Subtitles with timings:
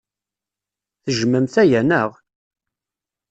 [1.03, 2.09] Tejjmemt aya, naɣ?